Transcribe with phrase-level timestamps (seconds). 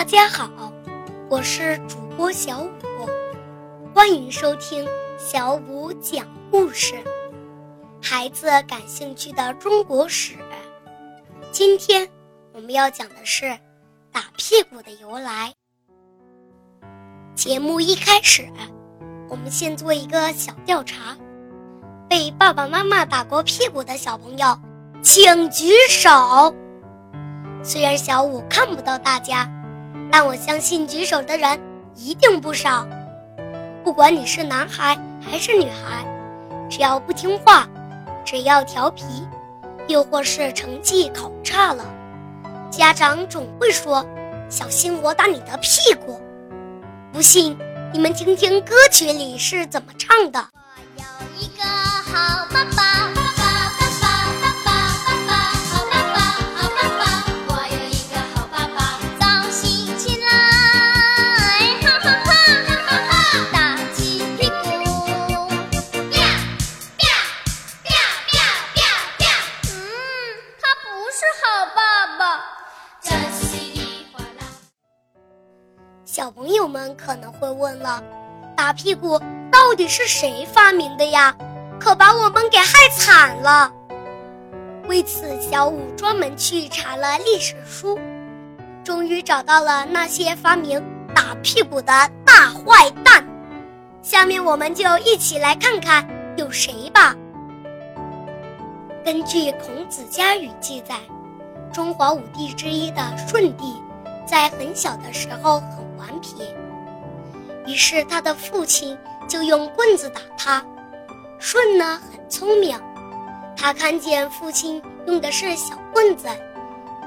[0.00, 0.72] 大家好，
[1.28, 2.70] 我是主播小五，
[3.94, 4.88] 欢迎收听
[5.18, 6.94] 小五讲故事。
[8.00, 10.36] 孩子感兴趣的中国史，
[11.52, 12.08] 今天
[12.54, 13.54] 我们要讲的是
[14.10, 15.52] 打屁股的由来。
[17.34, 18.48] 节目一开始，
[19.28, 21.14] 我们先做一个小调查：
[22.08, 24.58] 被爸爸妈妈打过屁股的小朋友，
[25.02, 26.08] 请举手。
[27.62, 29.46] 虽然小五看不到大家，
[30.10, 31.58] 但我相信举手的人
[31.94, 32.86] 一定不少。
[33.84, 36.04] 不管你是男孩还是女孩，
[36.68, 37.68] 只要不听话，
[38.24, 39.04] 只要调皮，
[39.88, 41.84] 又或是成绩考差了，
[42.70, 44.04] 家长总会说
[44.50, 46.20] ：“小心我打你的屁股。”
[47.12, 47.56] 不信，
[47.92, 50.46] 你们听听歌曲里是怎么唱的。
[50.76, 52.89] 我有一个好爸爸。
[76.12, 78.02] 小朋友们可能会问了：
[78.56, 79.16] 打屁股
[79.48, 81.32] 到底是谁发明的呀？
[81.78, 83.72] 可把我们给害惨了。
[84.88, 87.96] 为此，小五专门去查了历史书，
[88.82, 90.82] 终于找到了那些发明
[91.14, 91.92] 打屁股的
[92.24, 93.24] 大坏蛋。
[94.02, 96.04] 下面我们就一起来看看
[96.36, 97.14] 有谁吧。
[99.04, 100.96] 根据《孔子家语》记载，
[101.72, 103.76] 中华五帝之一的舜帝，
[104.26, 105.62] 在很小的时候。
[106.10, 106.52] 顽皮，
[107.66, 110.64] 于是他的父亲就用棍子打他。
[111.38, 112.76] 舜呢很聪明，
[113.56, 116.26] 他看见父亲用的是小棍子，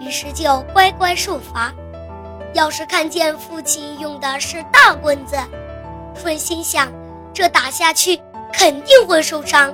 [0.00, 1.72] 于是就乖乖受罚。
[2.54, 5.36] 要是看见父亲用的是大棍子，
[6.16, 6.92] 舜心想
[7.32, 8.20] 这打下去
[8.52, 9.72] 肯定会受伤，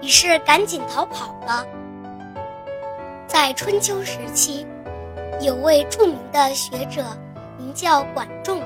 [0.00, 1.66] 于是赶紧逃跑了。
[3.26, 4.64] 在春秋时期，
[5.40, 7.04] 有位著名的学者。
[7.72, 8.62] 叫管仲，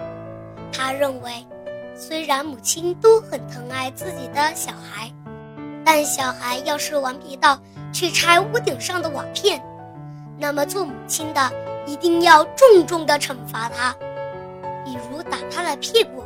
[0.72, 1.46] 他认为，
[1.94, 5.10] 虽然母亲都很疼爱自己的小孩，
[5.84, 7.58] 但小孩要是顽皮到
[7.92, 9.62] 去拆屋顶上的瓦片，
[10.38, 11.50] 那么做母亲的
[11.86, 13.94] 一定要重重的惩罚他，
[14.84, 16.22] 比如打他的屁股。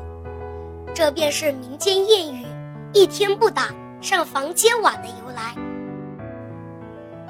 [0.93, 2.45] 这便是民间谚语
[2.93, 3.69] “一天不打，
[4.01, 5.55] 上房揭瓦”的由来。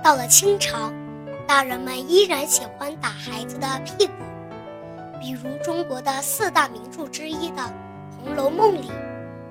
[0.02, 0.90] 到了清朝，
[1.46, 4.12] 大人们依然喜欢打孩子的屁股。
[5.20, 7.62] 比如中国的四大名著之一的
[8.16, 8.90] 《红楼梦》里，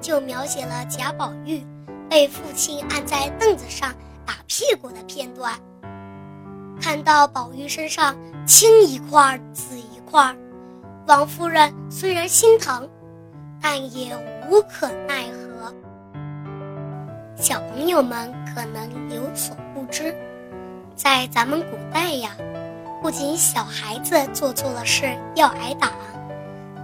[0.01, 1.63] 就描写了贾宝玉
[2.09, 3.93] 被父亲按在凳子上
[4.25, 5.53] 打屁股的片段。
[6.81, 8.15] 看到宝玉身上
[8.47, 10.35] 青一块紫一块，
[11.07, 12.89] 王夫人虽然心疼，
[13.61, 14.17] 但也
[14.49, 15.73] 无可奈何。
[17.35, 20.15] 小朋友们可能有所不知，
[20.95, 22.31] 在咱们古代呀。
[23.01, 25.91] 不仅小孩子做错了事要挨打，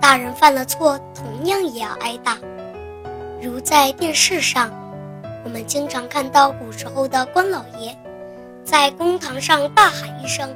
[0.02, 2.38] 大人犯了错同样也要挨打。
[3.42, 4.72] 如在电视上，
[5.44, 7.94] 我们经常看到古时候的官老爷，
[8.64, 10.50] 在公堂上大喊一声：“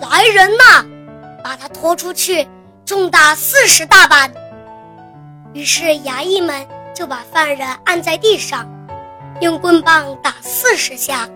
[0.00, 0.84] 来人呐，
[1.44, 2.48] 把他拖出去，
[2.86, 4.32] 重打四十大板。”
[5.52, 8.66] 于是衙役们就把犯人按在地上，
[9.42, 11.28] 用棍棒打四十下。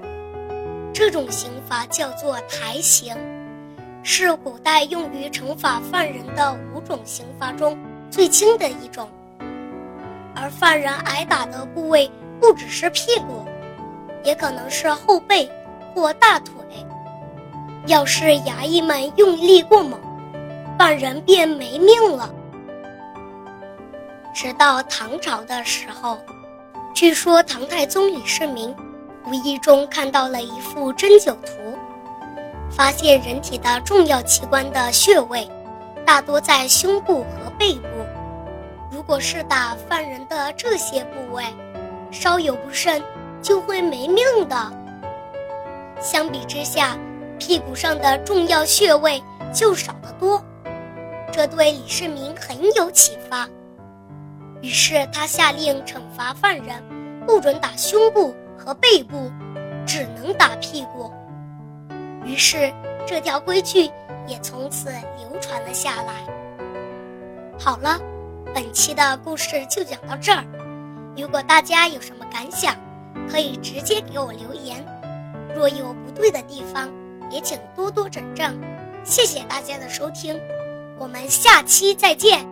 [0.95, 3.15] 这种刑罚叫做台刑。
[4.07, 7.77] 是古代用于惩罚犯人的五种刑罚中
[8.11, 9.09] 最轻的一种，
[10.37, 13.47] 而犯人挨打的部位不只是屁股，
[14.23, 15.51] 也可能是后背
[15.95, 16.53] 或大腿。
[17.87, 19.99] 要是衙役们用力过猛，
[20.79, 22.31] 犯人便没命了。
[24.35, 26.19] 直到唐朝的时候，
[26.93, 28.75] 据说唐太宗李世民
[29.27, 31.64] 无意中看到了一幅针灸图。
[32.77, 35.49] 发现人体的重要器官的穴位，
[36.05, 37.89] 大多在胸部和背部。
[38.91, 41.45] 如果是打犯人的这些部位，
[42.11, 43.01] 稍有不慎
[43.41, 44.73] 就会没命的。
[46.01, 46.99] 相比之下，
[47.39, 49.23] 屁股上的重要穴位
[49.53, 50.43] 就少得多，
[51.31, 53.49] 这对李世民很有启发。
[54.63, 56.83] 于是他下令惩罚犯人，
[57.25, 59.31] 不准打胸部和背部，
[59.87, 61.13] 只能打屁股。
[62.25, 62.73] 于是，
[63.07, 63.91] 这条规矩
[64.27, 66.15] 也从此流传了下来。
[67.59, 68.01] 好了，
[68.55, 70.45] 本期的故事就讲到这儿。
[71.17, 72.75] 如果大家有什么感想，
[73.31, 74.85] 可以直接给我留言。
[75.55, 76.91] 若有不对的地方，
[77.31, 78.59] 也请多多指正。
[79.05, 80.41] 谢谢大家的收听，
[80.99, 82.45] 我们下期再见。